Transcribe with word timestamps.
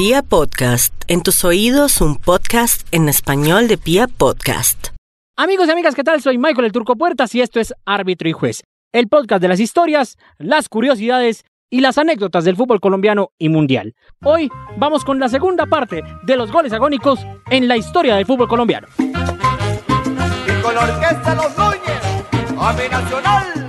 Pia 0.00 0.22
Podcast, 0.22 0.94
en 1.08 1.22
tus 1.22 1.44
oídos 1.44 2.00
un 2.00 2.16
podcast 2.16 2.88
en 2.90 3.10
español 3.10 3.68
de 3.68 3.76
Pia 3.76 4.08
Podcast. 4.08 4.94
Amigos 5.36 5.68
y 5.68 5.72
amigas, 5.72 5.94
¿qué 5.94 6.02
tal? 6.02 6.22
Soy 6.22 6.38
Michael 6.38 6.64
el 6.64 6.72
Turco 6.72 6.96
Puertas 6.96 7.34
y 7.34 7.42
esto 7.42 7.60
es 7.60 7.74
Árbitro 7.84 8.26
y 8.26 8.32
Juez, 8.32 8.62
el 8.94 9.08
podcast 9.08 9.42
de 9.42 9.48
las 9.48 9.60
historias, 9.60 10.16
las 10.38 10.70
curiosidades 10.70 11.44
y 11.68 11.82
las 11.82 11.98
anécdotas 11.98 12.44
del 12.44 12.56
fútbol 12.56 12.80
colombiano 12.80 13.32
y 13.38 13.50
mundial. 13.50 13.94
Hoy 14.24 14.50
vamos 14.78 15.04
con 15.04 15.20
la 15.20 15.28
segunda 15.28 15.66
parte 15.66 16.02
de 16.22 16.36
los 16.38 16.50
goles 16.50 16.72
agónicos 16.72 17.20
en 17.50 17.68
la 17.68 17.76
historia 17.76 18.16
del 18.16 18.24
fútbol 18.24 18.48
colombiano. 18.48 18.88
Y 18.96 20.62
con 20.62 20.76
la 20.76 20.80
orquesta 20.80 21.34
Los 21.34 21.58
Núñez, 21.58 22.90
Nacional. 22.90 23.68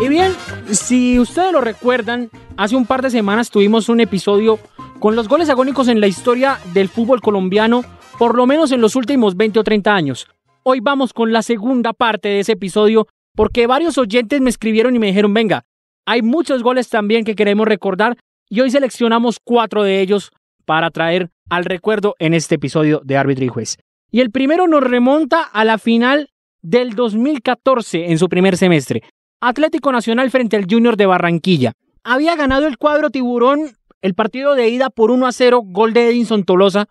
Y 0.00 0.08
bien, 0.08 0.34
si 0.70 1.18
ustedes 1.18 1.52
lo 1.52 1.60
recuerdan, 1.60 2.30
hace 2.56 2.76
un 2.76 2.86
par 2.86 3.02
de 3.02 3.10
semanas 3.10 3.50
tuvimos 3.50 3.90
un 3.90 4.00
episodio 4.00 4.58
con 5.02 5.16
los 5.16 5.26
goles 5.26 5.50
agónicos 5.50 5.88
en 5.88 6.00
la 6.00 6.06
historia 6.06 6.60
del 6.74 6.88
fútbol 6.88 7.20
colombiano, 7.20 7.84
por 8.20 8.36
lo 8.36 8.46
menos 8.46 8.70
en 8.70 8.80
los 8.80 8.94
últimos 8.94 9.36
20 9.36 9.58
o 9.58 9.64
30 9.64 9.92
años. 9.92 10.28
Hoy 10.62 10.78
vamos 10.78 11.12
con 11.12 11.32
la 11.32 11.42
segunda 11.42 11.92
parte 11.92 12.28
de 12.28 12.38
ese 12.38 12.52
episodio 12.52 13.08
porque 13.34 13.66
varios 13.66 13.98
oyentes 13.98 14.40
me 14.40 14.48
escribieron 14.48 14.94
y 14.94 15.00
me 15.00 15.08
dijeron, 15.08 15.34
venga, 15.34 15.64
hay 16.06 16.22
muchos 16.22 16.62
goles 16.62 16.88
también 16.88 17.24
que 17.24 17.34
queremos 17.34 17.66
recordar 17.66 18.16
y 18.48 18.60
hoy 18.60 18.70
seleccionamos 18.70 19.40
cuatro 19.42 19.82
de 19.82 20.00
ellos 20.00 20.30
para 20.66 20.88
traer 20.92 21.30
al 21.50 21.64
recuerdo 21.64 22.14
en 22.20 22.32
este 22.32 22.54
episodio 22.54 23.00
de 23.02 23.16
Árbitro 23.16 23.44
y 23.44 23.48
Juez. 23.48 23.78
Y 24.12 24.20
el 24.20 24.30
primero 24.30 24.68
nos 24.68 24.84
remonta 24.84 25.42
a 25.42 25.64
la 25.64 25.78
final 25.78 26.30
del 26.60 26.94
2014 26.94 28.12
en 28.12 28.18
su 28.20 28.28
primer 28.28 28.56
semestre. 28.56 29.02
Atlético 29.40 29.90
Nacional 29.90 30.30
frente 30.30 30.56
al 30.56 30.68
Junior 30.70 30.96
de 30.96 31.06
Barranquilla. 31.06 31.72
Había 32.04 32.36
ganado 32.36 32.68
el 32.68 32.78
cuadro 32.78 33.10
tiburón 33.10 33.76
el 34.02 34.14
partido 34.14 34.54
de 34.54 34.68
ida 34.68 34.90
por 34.90 35.10
1 35.10 35.26
a 35.26 35.32
0, 35.32 35.62
gol 35.64 35.94
de 35.94 36.08
Edinson 36.08 36.44
Tolosa. 36.44 36.88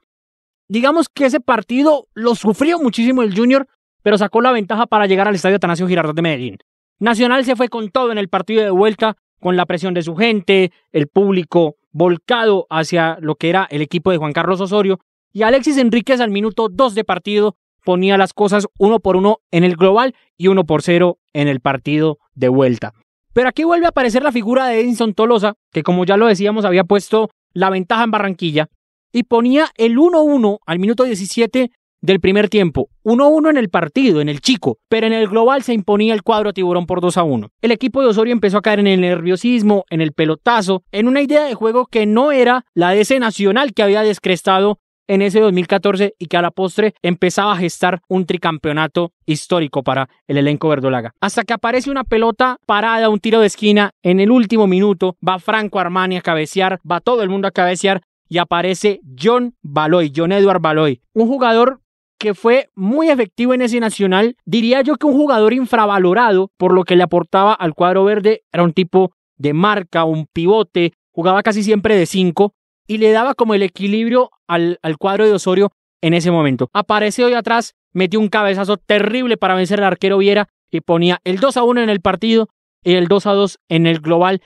Digamos 0.68 1.10
que 1.10 1.26
ese 1.26 1.40
partido 1.40 2.08
lo 2.14 2.36
sufrió 2.36 2.80
muchísimo 2.80 3.22
el 3.22 3.38
Junior, 3.38 3.68
pero 4.02 4.18
sacó 4.18 4.42
la 4.42 4.52
ventaja 4.52 4.88
para 4.88 5.06
llegar 5.06 5.28
al 5.28 5.36
estadio 5.36 5.58
Atanasio 5.58 5.88
Girardot 5.88 6.16
de 6.16 6.22
Medellín. 6.22 6.58
Nacional 7.00 7.46
se 7.46 7.56
fue 7.56 7.68
con 7.68 7.90
todo 7.90 8.12
en 8.12 8.18
el 8.18 8.30
partido 8.30 8.64
de 8.64 8.72
vuelta, 8.72 9.18
con 9.40 9.58
la 9.58 9.66
presión 9.66 9.94
de 9.94 10.04
su 10.04 10.16
gente, 10.16 10.72
el 10.92 11.08
público 11.08 11.76
volcado 11.92 12.68
hacia 12.70 13.18
lo 13.20 13.36
que 13.36 13.50
era 13.50 13.68
el 13.70 13.82
equipo 13.82 14.12
de 14.12 14.18
Juan 14.18 14.34
Carlos 14.34 14.62
Osorio, 14.62 15.00
y 15.34 15.44
Alexis 15.44 15.78
Enríquez 15.78 16.22
al 16.22 16.32
minuto 16.32 16.70
2 16.70 16.96
de 16.96 17.04
partido 17.04 17.58
ponía 17.84 18.18
las 18.18 18.34
cosas 18.34 18.68
uno 18.78 19.00
por 19.00 19.16
uno 19.16 19.40
en 19.52 19.64
el 19.64 19.76
global 19.76 20.16
y 20.38 20.48
uno 20.48 20.66
por 20.66 20.82
cero 20.82 21.20
en 21.34 21.48
el 21.48 21.60
partido 21.60 22.20
de 22.36 22.50
vuelta. 22.50 22.94
Pero 23.34 23.50
aquí 23.50 23.64
vuelve 23.64 23.86
a 23.86 23.90
aparecer 23.90 24.24
la 24.24 24.32
figura 24.32 24.68
de 24.68 24.82
Edinson 24.82 25.14
Tolosa, 25.14 25.54
que 25.72 25.84
como 25.84 26.06
ya 26.06 26.18
lo 26.18 26.28
decíamos 26.28 26.66
había 26.66 26.84
puesto 26.84 27.30
la 27.54 27.70
ventaja 27.70 28.04
en 28.04 28.12
Barranquilla, 28.12 28.70
y 29.14 29.24
ponía 29.24 29.68
el 29.76 29.98
1-1 29.98 30.60
al 30.66 30.80
minuto 30.80 31.04
17 31.04 31.72
del 32.02 32.20
primer 32.20 32.50
tiempo. 32.50 32.90
1-1 33.04 33.52
en 33.52 33.58
el 33.58 33.70
partido, 33.70 34.22
en 34.22 34.30
el 34.30 34.42
chico, 34.42 34.80
pero 34.90 35.08
en 35.08 35.14
el 35.14 35.28
global 35.28 35.64
se 35.64 35.74
imponía 35.74 36.14
el 36.14 36.24
cuadro 36.24 36.54
tiburón 36.54 36.86
por 36.86 37.02
2-1. 37.02 37.50
El 37.62 37.72
equipo 37.72 38.02
de 38.02 38.08
Osorio 38.08 38.34
empezó 38.34 38.58
a 38.58 38.62
caer 38.62 38.80
en 38.80 38.88
el 38.88 39.02
nerviosismo, 39.02 39.86
en 39.90 40.02
el 40.02 40.14
pelotazo, 40.14 40.84
en 40.92 41.08
una 41.08 41.22
idea 41.22 41.44
de 41.46 41.54
juego 41.54 41.86
que 41.86 42.06
no 42.06 42.32
era 42.32 42.66
la 42.74 42.92
de 42.92 43.02
ese 43.02 43.20
nacional 43.20 43.74
que 43.74 43.84
había 43.84 44.02
descrestado 44.02 44.80
en 45.12 45.22
ese 45.22 45.42
2014 45.42 46.16
y 46.18 46.28
que 46.28 46.38
a 46.38 46.42
la 46.42 46.52
postre 46.52 46.94
empezaba 47.02 47.52
a 47.52 47.58
gestar 47.58 48.02
un 48.08 48.26
tricampeonato 48.26 49.12
histórico 49.26 49.84
para 49.84 50.08
el 50.26 50.38
elenco 50.38 50.70
verdolaga. 50.70 51.12
Hasta 51.20 51.44
que 51.44 51.52
aparece 51.52 51.92
una 51.92 52.06
pelota 52.06 52.56
parada, 52.66 53.10
un 53.10 53.20
tiro 53.20 53.42
de 53.42 53.48
esquina 53.48 53.92
en 54.04 54.22
el 54.22 54.32
último 54.32 54.68
minuto, 54.68 55.18
va 55.28 55.38
Franco 55.40 55.82
Armani 55.82 56.16
a 56.16 56.22
cabecear, 56.22 56.80
va 56.90 57.02
todo 57.02 57.24
el 57.24 57.30
mundo 57.30 57.50
a 57.50 57.52
cabecear 57.52 58.02
y 58.30 58.38
aparece 58.38 59.02
John 59.22 59.54
Baloy, 59.62 60.14
John 60.16 60.32
Edward 60.32 60.62
Baloy, 60.62 61.02
un 61.14 61.28
jugador 61.28 61.82
que 62.18 62.34
fue 62.34 62.70
muy 62.74 63.10
efectivo 63.10 63.54
en 63.54 63.64
ese 63.64 63.82
nacional, 63.82 64.38
diría 64.46 64.80
yo 64.80 64.96
que 64.96 65.08
un 65.08 65.14
jugador 65.14 65.52
infravalorado 65.52 66.52
por 66.56 66.72
lo 66.72 66.86
que 66.86 66.96
le 66.96 67.04
aportaba 67.04 67.54
al 67.54 67.74
cuadro 67.74 68.06
verde, 68.06 68.44
era 68.54 68.64
un 68.64 68.72
tipo 68.72 69.12
de 69.36 69.52
marca, 69.52 70.06
un 70.06 70.26
pivote, 70.32 70.94
jugaba 71.12 71.44
casi 71.44 71.64
siempre 71.64 71.98
de 71.98 72.06
5 72.06 72.54
y 72.88 72.98
le 72.98 73.12
daba 73.12 73.34
como 73.34 73.54
el 73.54 73.64
equilibrio 73.64 74.32
al, 74.48 74.80
al 74.82 74.98
cuadro 74.98 75.26
de 75.26 75.34
Osorio 75.34 75.72
en 76.02 76.14
ese 76.14 76.32
momento. 76.32 76.70
Aparece 76.74 77.24
hoy 77.24 77.34
atrás, 77.34 77.76
metió 77.94 78.20
un 78.20 78.30
cabezazo 78.30 78.78
terrible 78.78 79.38
para 79.38 79.56
vencer 79.56 79.80
al 79.80 79.86
arquero 79.86 80.18
Viera 80.18 80.50
y 80.72 80.82
ponía 80.82 81.20
el 81.24 81.40
2 81.40 81.58
a 81.58 81.64
1 81.64 81.82
en 81.82 81.90
el 81.90 82.02
partido 82.02 82.50
y 82.84 82.94
el 82.96 83.08
2 83.08 83.28
a 83.28 83.34
2 83.34 83.60
en 83.70 83.88
el 83.88 84.00
global, 84.00 84.42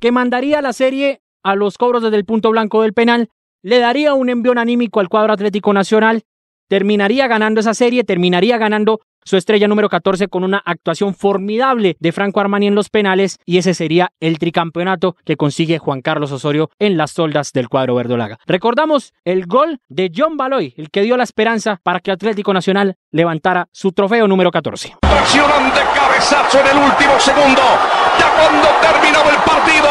que 0.00 0.12
mandaría 0.12 0.62
la 0.62 0.72
serie 0.72 1.20
a 1.42 1.56
los 1.56 1.78
cobros 1.78 2.02
desde 2.02 2.16
el 2.16 2.24
punto 2.24 2.50
blanco 2.50 2.82
del 2.82 2.92
penal, 2.92 3.30
le 3.62 3.78
daría 3.78 4.14
un 4.14 4.28
envión 4.28 4.58
anímico 4.58 5.00
al 5.00 5.08
cuadro 5.08 5.32
Atlético 5.32 5.72
Nacional, 5.72 6.22
terminaría 6.72 7.26
ganando 7.26 7.60
esa 7.60 7.74
serie, 7.74 8.02
terminaría 8.02 8.56
ganando 8.56 9.02
su 9.26 9.36
estrella 9.36 9.68
número 9.68 9.90
14 9.90 10.28
con 10.28 10.42
una 10.42 10.56
actuación 10.64 11.14
formidable 11.14 11.98
de 12.00 12.12
Franco 12.12 12.40
Armani 12.40 12.68
en 12.68 12.74
los 12.74 12.88
penales 12.88 13.38
y 13.44 13.58
ese 13.58 13.74
sería 13.74 14.12
el 14.20 14.38
tricampeonato 14.38 15.14
que 15.26 15.36
consigue 15.36 15.76
Juan 15.78 16.00
Carlos 16.00 16.32
Osorio 16.32 16.70
en 16.78 16.96
las 16.96 17.10
soldas 17.10 17.52
del 17.52 17.68
cuadro 17.68 17.94
verdolaga. 17.94 18.38
Recordamos 18.46 19.12
el 19.26 19.44
gol 19.44 19.80
de 19.90 20.10
John 20.16 20.38
Baloy, 20.38 20.72
el 20.78 20.88
que 20.88 21.02
dio 21.02 21.18
la 21.18 21.24
esperanza 21.24 21.78
para 21.82 22.00
que 22.00 22.10
Atlético 22.10 22.54
Nacional 22.54 22.96
levantara 23.10 23.68
su 23.70 23.92
trofeo 23.92 24.26
número 24.26 24.50
14. 24.50 24.94
Impresionante 25.02 25.80
cabezazo 25.94 26.58
en 26.58 26.68
el 26.68 26.84
último 26.84 27.20
segundo. 27.20 27.60
Ya 28.18 28.32
cuando 28.32 28.68
terminó 28.80 29.20
el 29.28 29.36
partido, 29.44 29.90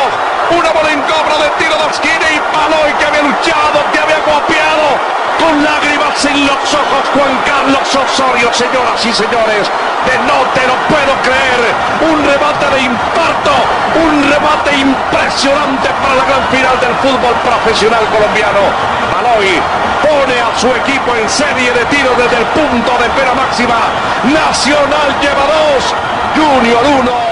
una 0.49 0.71
bola 0.71 0.91
en 0.91 1.01
cobro 1.01 1.43
de 1.43 1.49
tiro 1.59 1.77
de 1.77 1.91
esquina 1.91 2.25
y 2.33 2.39
Baloy 2.57 2.91
que 2.97 3.05
había 3.05 3.21
luchado, 3.21 3.91
que 3.93 3.99
había 3.99 4.17
copiado 4.23 5.20
con 5.41 5.63
lágrimas 5.63 6.23
en 6.25 6.45
los 6.45 6.61
ojos 6.69 7.03
Juan 7.13 7.33
Carlos 7.45 7.89
Osorio, 7.89 8.53
señoras 8.53 9.01
y 9.03 9.11
señores, 9.11 9.65
de 10.05 10.15
no 10.29 10.45
te 10.53 10.63
lo 10.69 10.77
puedo 10.85 11.13
creer, 11.25 11.61
un 12.05 12.21
remate 12.21 12.69
de 12.69 12.81
infarto, 12.85 13.53
un 13.97 14.21
remate 14.29 14.77
impresionante 14.77 15.89
para 16.01 16.15
la 16.15 16.25
gran 16.25 16.45
final 16.53 16.77
del 16.79 16.93
fútbol 17.01 17.33
profesional 17.41 18.05
colombiano. 18.13 18.61
Baloy 19.09 19.57
pone 20.05 20.37
a 20.37 20.53
su 20.57 20.67
equipo 20.67 21.15
en 21.15 21.27
serie 21.27 21.73
de 21.73 21.85
tiros 21.85 22.15
desde 22.17 22.37
el 22.37 22.45
punto 22.53 22.91
de 23.01 23.09
pena 23.17 23.33
máxima. 23.33 23.81
Nacional 24.29 25.09
lleva 25.21 25.45
dos, 25.49 25.95
Junior 26.37 26.85
uno. 27.01 27.30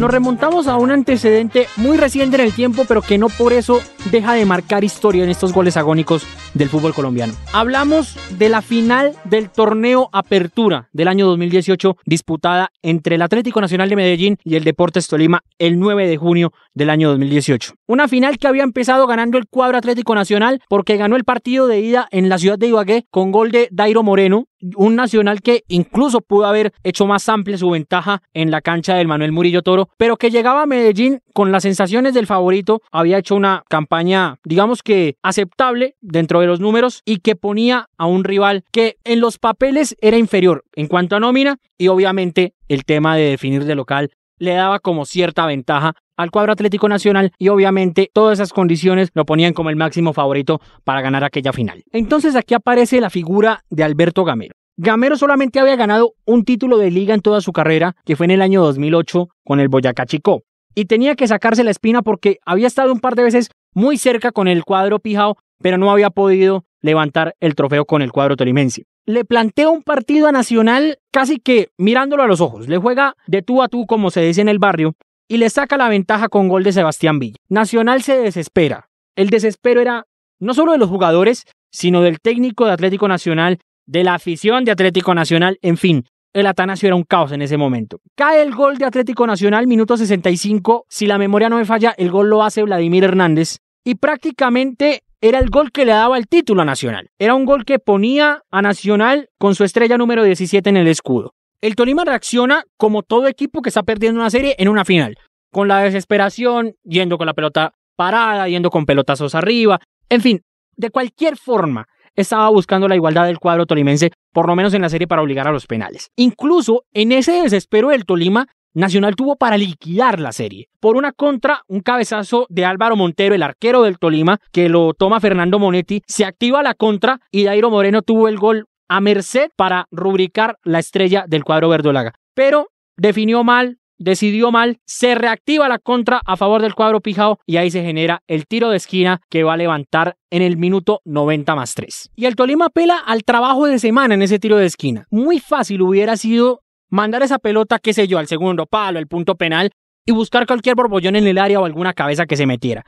Nos 0.00 0.10
remontamos 0.10 0.66
a 0.66 0.78
un 0.78 0.90
antecedente 0.90 1.66
muy 1.76 1.98
reciente 1.98 2.36
en 2.36 2.42
el 2.44 2.54
tiempo, 2.54 2.86
pero 2.88 3.02
que 3.02 3.18
no 3.18 3.28
por 3.28 3.52
eso 3.52 3.82
deja 4.10 4.32
de 4.32 4.46
marcar 4.46 4.82
historia 4.82 5.24
en 5.24 5.28
estos 5.28 5.52
goles 5.52 5.76
agónicos 5.76 6.26
del 6.54 6.70
fútbol 6.70 6.94
colombiano. 6.94 7.34
Hablamos 7.52 8.16
de 8.38 8.48
la 8.48 8.62
final 8.62 9.12
del 9.24 9.50
torneo 9.50 10.08
Apertura 10.14 10.88
del 10.94 11.06
año 11.06 11.26
2018 11.26 11.98
disputada 12.06 12.70
entre 12.80 13.16
el 13.16 13.22
Atlético 13.22 13.60
Nacional 13.60 13.90
de 13.90 13.96
Medellín 13.96 14.38
y 14.42 14.56
el 14.56 14.64
Deportes 14.64 15.06
Tolima 15.06 15.42
el 15.58 15.78
9 15.78 16.08
de 16.08 16.16
junio 16.16 16.54
del 16.72 16.88
año 16.88 17.10
2018. 17.10 17.74
Una 17.86 18.08
final 18.08 18.38
que 18.38 18.48
había 18.48 18.62
empezado 18.62 19.06
ganando 19.06 19.36
el 19.36 19.48
cuadro 19.48 19.76
Atlético 19.76 20.14
Nacional 20.14 20.62
porque 20.70 20.96
ganó 20.96 21.16
el 21.16 21.24
partido 21.24 21.66
de 21.66 21.80
ida 21.80 22.08
en 22.10 22.30
la 22.30 22.38
ciudad 22.38 22.58
de 22.58 22.68
Ibagué 22.68 23.04
con 23.10 23.32
gol 23.32 23.50
de 23.50 23.68
Dairo 23.70 24.02
Moreno, 24.02 24.46
un 24.76 24.96
nacional 24.96 25.40
que 25.40 25.64
incluso 25.68 26.20
pudo 26.20 26.46
haber 26.46 26.72
hecho 26.84 27.06
más 27.06 27.28
amplia 27.28 27.58
su 27.58 27.70
ventaja 27.70 28.22
en 28.34 28.50
la 28.50 28.60
cancha 28.60 28.94
del 28.94 29.08
Manuel 29.08 29.32
Murillo 29.32 29.62
Toro, 29.62 29.88
pero 29.96 30.16
que 30.16 30.30
llegaba 30.30 30.62
a 30.62 30.66
Medellín 30.66 31.20
con 31.32 31.52
las 31.52 31.62
sensaciones 31.62 32.14
del 32.14 32.26
favorito, 32.26 32.82
había 32.90 33.18
hecho 33.18 33.34
una 33.34 33.64
campaña, 33.68 34.38
digamos 34.44 34.82
que 34.82 35.16
aceptable 35.22 35.96
dentro 36.00 36.40
de 36.40 36.46
los 36.46 36.60
números 36.60 37.02
y 37.04 37.18
que 37.18 37.36
ponía 37.36 37.88
a 37.96 38.06
un 38.06 38.24
rival 38.24 38.64
que 38.72 38.96
en 39.04 39.20
los 39.20 39.38
papeles 39.38 39.96
era 40.00 40.16
inferior 40.16 40.64
en 40.74 40.86
cuanto 40.86 41.16
a 41.16 41.20
nómina 41.20 41.58
y 41.78 41.88
obviamente 41.88 42.54
el 42.68 42.84
tema 42.84 43.16
de 43.16 43.30
definir 43.30 43.64
de 43.64 43.74
local 43.74 44.10
le 44.38 44.54
daba 44.54 44.80
como 44.80 45.04
cierta 45.04 45.46
ventaja 45.46 45.94
al 46.20 46.30
cuadro 46.30 46.52
Atlético 46.52 46.88
Nacional 46.88 47.32
y 47.38 47.48
obviamente 47.48 48.10
todas 48.12 48.38
esas 48.38 48.52
condiciones 48.52 49.10
lo 49.14 49.24
ponían 49.24 49.52
como 49.52 49.70
el 49.70 49.76
máximo 49.76 50.12
favorito 50.12 50.60
para 50.84 51.00
ganar 51.00 51.24
aquella 51.24 51.52
final. 51.52 51.82
Entonces 51.92 52.36
aquí 52.36 52.54
aparece 52.54 53.00
la 53.00 53.10
figura 53.10 53.64
de 53.70 53.84
Alberto 53.84 54.24
Gamero. 54.24 54.54
Gamero 54.76 55.16
solamente 55.16 55.60
había 55.60 55.76
ganado 55.76 56.14
un 56.24 56.44
título 56.44 56.78
de 56.78 56.90
liga 56.90 57.14
en 57.14 57.20
toda 57.20 57.40
su 57.40 57.52
carrera, 57.52 57.96
que 58.04 58.16
fue 58.16 58.24
en 58.24 58.30
el 58.30 58.42
año 58.42 58.62
2008 58.62 59.28
con 59.44 59.60
el 59.60 59.68
Boyacá 59.68 60.06
Chicó. 60.06 60.42
Y 60.74 60.86
tenía 60.86 61.16
que 61.16 61.28
sacarse 61.28 61.64
la 61.64 61.70
espina 61.70 62.02
porque 62.02 62.38
había 62.46 62.66
estado 62.66 62.92
un 62.92 63.00
par 63.00 63.14
de 63.14 63.24
veces 63.24 63.50
muy 63.74 63.98
cerca 63.98 64.32
con 64.32 64.48
el 64.48 64.64
cuadro 64.64 64.98
Pijao, 64.98 65.36
pero 65.60 65.76
no 65.76 65.90
había 65.90 66.10
podido 66.10 66.64
levantar 66.80 67.34
el 67.40 67.54
trofeo 67.54 67.84
con 67.84 68.02
el 68.02 68.12
cuadro 68.12 68.36
tolimense. 68.36 68.84
Le 69.04 69.24
plantea 69.24 69.68
un 69.68 69.82
partido 69.82 70.28
a 70.28 70.32
Nacional 70.32 70.98
casi 71.10 71.38
que 71.40 71.68
mirándolo 71.76 72.22
a 72.22 72.26
los 72.26 72.40
ojos. 72.40 72.68
Le 72.68 72.78
juega 72.78 73.16
de 73.26 73.42
tú 73.42 73.62
a 73.62 73.68
tú, 73.68 73.86
como 73.86 74.10
se 74.10 74.22
dice 74.22 74.40
en 74.40 74.48
el 74.48 74.58
barrio, 74.58 74.94
y 75.30 75.36
le 75.36 75.48
saca 75.48 75.76
la 75.76 75.88
ventaja 75.88 76.28
con 76.28 76.48
gol 76.48 76.64
de 76.64 76.72
Sebastián 76.72 77.20
Villa. 77.20 77.36
Nacional 77.48 78.02
se 78.02 78.18
desespera. 78.18 78.88
El 79.14 79.30
desespero 79.30 79.80
era 79.80 80.06
no 80.40 80.54
solo 80.54 80.72
de 80.72 80.78
los 80.78 80.88
jugadores, 80.88 81.44
sino 81.70 82.02
del 82.02 82.20
técnico 82.20 82.66
de 82.66 82.72
Atlético 82.72 83.06
Nacional, 83.06 83.60
de 83.86 84.02
la 84.02 84.14
afición 84.14 84.64
de 84.64 84.72
Atlético 84.72 85.14
Nacional, 85.14 85.56
en 85.62 85.76
fin. 85.76 86.04
el 86.32 86.46
Atanasio 86.46 86.88
era 86.88 86.96
un 86.96 87.04
caos 87.04 87.30
en 87.30 87.42
ese 87.42 87.56
momento. 87.56 88.00
Cae 88.16 88.42
el 88.42 88.52
gol 88.52 88.76
de 88.78 88.86
Atlético 88.86 89.24
Nacional, 89.24 89.68
minuto 89.68 89.96
65. 89.96 90.86
Si 90.88 91.06
la 91.06 91.16
memoria 91.16 91.48
no 91.48 91.58
me 91.58 91.64
falla, 91.64 91.94
el 91.96 92.10
gol 92.10 92.28
lo 92.28 92.42
hace 92.42 92.64
Vladimir 92.64 93.04
Hernández. 93.04 93.58
Y 93.84 93.96
prácticamente 93.96 95.02
era 95.20 95.38
el 95.38 95.48
gol 95.48 95.70
que 95.70 95.84
le 95.84 95.92
daba 95.92 96.18
el 96.18 96.26
título 96.26 96.62
a 96.62 96.64
Nacional. 96.64 97.08
Era 97.20 97.36
un 97.36 97.44
gol 97.44 97.64
que 97.64 97.78
ponía 97.78 98.42
a 98.50 98.62
Nacional 98.62 99.28
con 99.38 99.54
su 99.54 99.62
estrella 99.62 99.96
número 99.96 100.24
17 100.24 100.70
en 100.70 100.76
el 100.76 100.88
escudo. 100.88 101.34
El 101.62 101.76
Tolima 101.76 102.04
reacciona 102.06 102.64
como 102.78 103.02
todo 103.02 103.28
equipo 103.28 103.60
que 103.60 103.68
está 103.68 103.82
perdiendo 103.82 104.18
una 104.18 104.30
serie 104.30 104.54
en 104.58 104.68
una 104.68 104.86
final, 104.86 105.18
con 105.52 105.68
la 105.68 105.80
desesperación, 105.80 106.74
yendo 106.84 107.18
con 107.18 107.26
la 107.26 107.34
pelota 107.34 107.74
parada, 107.96 108.48
yendo 108.48 108.70
con 108.70 108.86
pelotazos 108.86 109.34
arriba, 109.34 109.78
en 110.08 110.22
fin, 110.22 110.40
de 110.76 110.90
cualquier 110.90 111.36
forma 111.36 111.86
estaba 112.16 112.48
buscando 112.48 112.88
la 112.88 112.96
igualdad 112.96 113.26
del 113.26 113.38
cuadro 113.38 113.66
tolimense, 113.66 114.10
por 114.32 114.46
lo 114.46 114.56
menos 114.56 114.72
en 114.72 114.80
la 114.80 114.88
serie 114.88 115.06
para 115.06 115.20
obligar 115.20 115.46
a 115.48 115.52
los 115.52 115.66
penales. 115.66 116.10
Incluso 116.16 116.84
en 116.94 117.12
ese 117.12 117.32
desespero 117.42 117.90
del 117.90 118.06
Tolima, 118.06 118.46
Nacional 118.72 119.16
tuvo 119.16 119.34
para 119.34 119.58
liquidar 119.58 120.20
la 120.20 120.30
serie. 120.30 120.68
Por 120.78 120.96
una 120.96 121.12
contra, 121.12 121.62
un 121.66 121.80
cabezazo 121.80 122.46
de 122.48 122.64
Álvaro 122.64 122.94
Montero, 122.94 123.34
el 123.34 123.42
arquero 123.42 123.82
del 123.82 123.98
Tolima, 123.98 124.38
que 124.52 124.68
lo 124.68 124.94
toma 124.94 125.18
Fernando 125.18 125.58
Monetti, 125.58 126.02
se 126.06 126.24
activa 126.24 126.62
la 126.62 126.74
contra 126.74 127.20
y 127.32 127.44
Dairo 127.44 127.70
Moreno 127.70 128.02
tuvo 128.02 128.28
el 128.28 128.38
gol 128.38 128.66
a 128.90 129.00
merced 129.00 129.50
para 129.56 129.86
rubricar 129.92 130.58
la 130.64 130.80
estrella 130.80 131.24
del 131.28 131.44
cuadro 131.44 131.68
verdolaga. 131.68 132.12
Pero 132.34 132.66
definió 132.96 133.44
mal, 133.44 133.78
decidió 133.98 134.50
mal, 134.50 134.78
se 134.84 135.14
reactiva 135.14 135.68
la 135.68 135.78
contra 135.78 136.20
a 136.26 136.36
favor 136.36 136.60
del 136.60 136.74
cuadro 136.74 137.00
Pijao 137.00 137.38
y 137.46 137.56
ahí 137.56 137.70
se 137.70 137.82
genera 137.82 138.22
el 138.26 138.46
tiro 138.46 138.68
de 138.68 138.78
esquina 138.78 139.20
que 139.30 139.44
va 139.44 139.52
a 139.54 139.56
levantar 139.56 140.16
en 140.30 140.42
el 140.42 140.56
minuto 140.56 141.00
90 141.04 141.54
más 141.54 141.74
3. 141.74 142.10
Y 142.16 142.26
el 142.26 142.34
Tolima 142.34 142.66
apela 142.66 142.98
al 142.98 143.22
trabajo 143.22 143.66
de 143.66 143.78
semana 143.78 144.14
en 144.14 144.22
ese 144.22 144.40
tiro 144.40 144.56
de 144.56 144.66
esquina. 144.66 145.06
Muy 145.10 145.38
fácil 145.38 145.82
hubiera 145.82 146.16
sido 146.16 146.62
mandar 146.88 147.22
esa 147.22 147.38
pelota, 147.38 147.78
qué 147.78 147.92
sé 147.92 148.08
yo, 148.08 148.18
al 148.18 148.26
segundo 148.26 148.66
palo, 148.66 148.98
el 148.98 149.06
punto 149.06 149.36
penal 149.36 149.70
y 150.04 150.10
buscar 150.12 150.46
cualquier 150.46 150.74
borbollón 150.74 151.14
en 151.14 151.28
el 151.28 151.38
área 151.38 151.60
o 151.60 151.64
alguna 151.64 151.94
cabeza 151.94 152.26
que 152.26 152.36
se 152.36 152.46
metiera. 152.46 152.84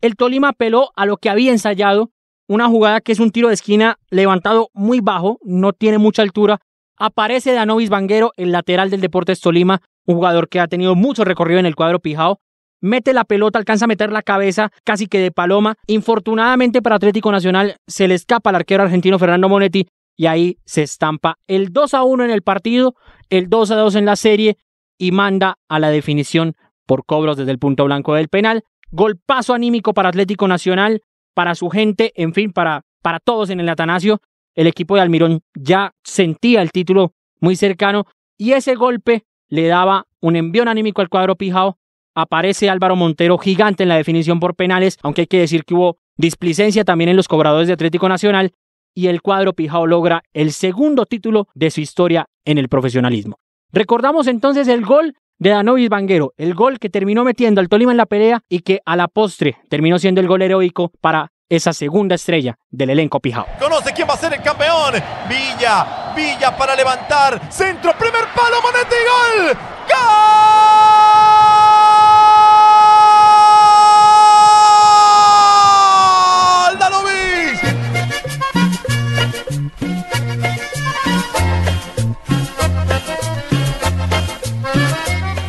El 0.00 0.14
Tolima 0.14 0.50
apeló 0.50 0.90
a 0.94 1.06
lo 1.06 1.16
que 1.16 1.28
había 1.28 1.50
ensayado, 1.50 2.12
una 2.50 2.66
jugada 2.66 3.00
que 3.00 3.12
es 3.12 3.20
un 3.20 3.30
tiro 3.30 3.46
de 3.46 3.54
esquina 3.54 3.96
levantado 4.10 4.70
muy 4.74 4.98
bajo, 4.98 5.38
no 5.44 5.72
tiene 5.72 5.98
mucha 5.98 6.22
altura. 6.22 6.58
Aparece 6.96 7.52
Danovis 7.52 7.90
Vanguero, 7.90 8.32
el 8.36 8.50
lateral 8.50 8.90
del 8.90 9.00
Deportes 9.00 9.40
Tolima, 9.40 9.82
un 10.04 10.16
jugador 10.16 10.48
que 10.48 10.58
ha 10.58 10.66
tenido 10.66 10.96
mucho 10.96 11.24
recorrido 11.24 11.60
en 11.60 11.66
el 11.66 11.76
cuadro 11.76 12.00
Pijao. 12.00 12.40
Mete 12.80 13.12
la 13.12 13.22
pelota, 13.22 13.60
alcanza 13.60 13.84
a 13.84 13.88
meter 13.88 14.10
la 14.10 14.22
cabeza 14.22 14.72
casi 14.82 15.06
que 15.06 15.20
de 15.20 15.30
paloma. 15.30 15.76
Infortunadamente 15.86 16.82
para 16.82 16.96
Atlético 16.96 17.30
Nacional 17.30 17.76
se 17.86 18.08
le 18.08 18.16
escapa 18.16 18.50
al 18.50 18.56
arquero 18.56 18.82
argentino 18.82 19.20
Fernando 19.20 19.48
Monetti 19.48 19.86
y 20.16 20.26
ahí 20.26 20.58
se 20.64 20.82
estampa 20.82 21.38
el 21.46 21.72
2 21.72 21.94
a 21.94 22.02
1 22.02 22.24
en 22.24 22.30
el 22.32 22.42
partido, 22.42 22.96
el 23.28 23.48
2 23.48 23.70
a 23.70 23.76
2 23.76 23.94
en 23.94 24.06
la 24.06 24.16
serie 24.16 24.56
y 24.98 25.12
manda 25.12 25.58
a 25.68 25.78
la 25.78 25.90
definición 25.90 26.56
por 26.84 27.06
cobros 27.06 27.36
desde 27.36 27.52
el 27.52 27.60
punto 27.60 27.84
blanco 27.84 28.14
del 28.14 28.28
penal. 28.28 28.64
Golpazo 28.90 29.54
anímico 29.54 29.94
para 29.94 30.08
Atlético 30.08 30.48
Nacional, 30.48 31.00
para 31.34 31.54
su 31.54 31.68
gente, 31.70 32.12
en 32.16 32.34
fin, 32.34 32.52
para, 32.52 32.82
para 33.02 33.18
todos 33.20 33.50
en 33.50 33.60
el 33.60 33.68
Atanasio. 33.68 34.20
El 34.54 34.66
equipo 34.66 34.96
de 34.96 35.02
Almirón 35.02 35.40
ya 35.54 35.94
sentía 36.02 36.62
el 36.62 36.70
título 36.70 37.14
muy 37.40 37.56
cercano 37.56 38.06
y 38.36 38.52
ese 38.52 38.74
golpe 38.74 39.24
le 39.48 39.66
daba 39.66 40.06
un 40.20 40.36
envío 40.36 40.68
anímico 40.68 41.00
al 41.00 41.08
cuadro 41.08 41.36
Pijao. 41.36 41.78
Aparece 42.14 42.68
Álvaro 42.68 42.96
Montero 42.96 43.38
gigante 43.38 43.84
en 43.84 43.88
la 43.88 43.96
definición 43.96 44.40
por 44.40 44.54
penales, 44.56 44.98
aunque 45.02 45.22
hay 45.22 45.26
que 45.26 45.38
decir 45.38 45.64
que 45.64 45.74
hubo 45.74 45.98
displicencia 46.16 46.84
también 46.84 47.10
en 47.10 47.16
los 47.16 47.28
cobradores 47.28 47.68
de 47.68 47.74
Atlético 47.74 48.08
Nacional 48.08 48.52
y 48.94 49.06
el 49.06 49.22
cuadro 49.22 49.54
Pijao 49.54 49.86
logra 49.86 50.22
el 50.32 50.52
segundo 50.52 51.06
título 51.06 51.48
de 51.54 51.70
su 51.70 51.80
historia 51.80 52.26
en 52.44 52.58
el 52.58 52.68
profesionalismo. 52.68 53.38
Recordamos 53.72 54.26
entonces 54.26 54.68
el 54.68 54.84
gol 54.84 55.14
de 55.40 55.50
Danovis 55.50 55.88
Vanguero, 55.88 56.34
el 56.36 56.54
gol 56.54 56.78
que 56.78 56.90
terminó 56.90 57.24
metiendo 57.24 57.60
al 57.60 57.68
Tolima 57.68 57.90
en 57.90 57.96
la 57.96 58.06
pelea 58.06 58.42
y 58.48 58.60
que 58.60 58.80
a 58.84 58.94
la 58.94 59.08
postre 59.08 59.56
terminó 59.68 59.98
siendo 59.98 60.20
el 60.20 60.28
gol 60.28 60.42
heroico 60.42 60.92
para 61.00 61.32
esa 61.48 61.72
segunda 61.72 62.14
estrella 62.14 62.58
del 62.70 62.90
elenco 62.90 63.20
Pijao. 63.20 63.46
Conoce 63.58 63.92
quién 63.92 64.06
va 64.08 64.14
a 64.14 64.18
ser 64.18 64.34
el 64.34 64.42
campeón. 64.42 64.94
Villa, 65.28 66.12
Villa 66.14 66.56
para 66.56 66.76
levantar. 66.76 67.40
Centro, 67.50 67.92
primer 67.98 68.26
palo, 68.36 68.56
Monetti, 68.62 69.48
gol. 69.48 69.56
¡Gol! 69.88 70.79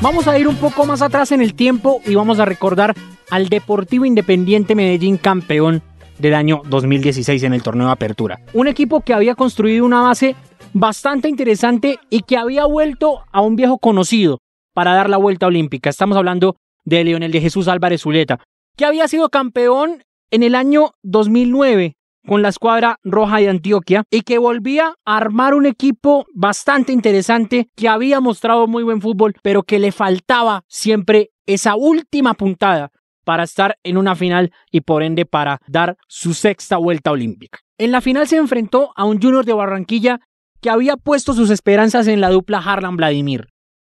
Vamos 0.02 0.28
a 0.28 0.40
ir 0.40 0.48
un 0.48 0.56
poco 0.56 0.88
más 0.88 1.04
atrás 1.04 1.32
en 1.32 1.42
el 1.42 1.54
tiempo 1.54 2.02
y 2.08 2.16
vamos 2.16 2.40
a 2.40 2.46
recordar 2.46 2.96
al 3.30 3.50
Deportivo 3.50 4.04
Independiente 4.04 4.74
Medellín 4.74 5.18
campeón 5.18 5.84
del 6.18 6.34
año 6.34 6.64
2016 6.66 7.44
en 7.44 7.54
el 7.54 7.62
torneo 7.62 7.86
de 7.86 7.94
apertura. 7.94 8.40
Un 8.54 8.68
equipo 8.68 9.02
que 9.02 9.14
había 9.14 9.36
construido 9.36 9.86
una 9.86 10.02
base 10.02 10.36
bastante 10.74 11.30
interesante 11.30 12.00
y 12.10 12.24
que 12.24 12.38
había 12.38 12.66
vuelto 12.66 13.20
a 13.32 13.42
un 13.42 13.56
viejo 13.56 13.78
conocido 13.78 14.40
para 14.74 14.96
dar 14.96 15.08
la 15.08 15.18
vuelta 15.18 15.46
olímpica. 15.46 15.92
Estamos 15.92 16.18
hablando 16.18 16.56
de 16.84 17.04
Leonel 17.04 17.32
de 17.32 17.42
Jesús 17.42 17.68
Álvarez 17.68 18.02
Zuleta, 18.02 18.40
que 18.76 18.86
había 18.86 19.08
sido 19.08 19.30
campeón 19.30 20.02
en 20.32 20.42
el 20.42 20.56
año 20.56 20.94
2009 21.04 21.94
con 22.26 22.42
la 22.42 22.50
escuadra 22.50 23.00
roja 23.04 23.38
de 23.38 23.50
Antioquia 23.50 24.04
y 24.10 24.22
que 24.22 24.38
volvía 24.38 24.96
a 25.06 25.18
armar 25.18 25.54
un 25.54 25.66
equipo 25.66 26.26
bastante 26.34 26.94
interesante 26.94 27.70
que 27.76 27.88
había 27.88 28.20
mostrado 28.20 28.68
muy 28.68 28.84
buen 28.84 29.02
fútbol, 29.02 29.36
pero 29.42 29.64
que 29.64 29.80
le 29.80 29.92
faltaba 29.92 30.64
siempre 30.68 31.32
esa 31.46 31.76
última 31.76 32.34
puntada 32.34 32.92
para 33.24 33.44
estar 33.44 33.78
en 33.84 33.98
una 33.98 34.16
final 34.16 34.52
y 34.72 34.82
por 34.82 35.04
ende 35.04 35.26
para 35.26 35.60
dar 35.68 35.98
su 36.08 36.34
sexta 36.34 36.78
vuelta 36.78 37.12
olímpica. 37.12 37.60
En 37.78 37.92
la 37.92 38.02
final 38.02 38.28
se 38.28 38.38
enfrentó 38.38 38.92
a 38.96 39.06
un 39.06 39.22
Junior 39.22 39.46
de 39.46 39.54
Barranquilla 39.54 40.20
que 40.62 40.70
había 40.70 40.98
puesto 40.98 41.34
sus 41.34 41.50
esperanzas 41.50 42.08
en 42.08 42.22
la 42.22 42.30
dupla 42.30 42.60
Harlan 42.60 42.98
Vladimir. 42.98 43.48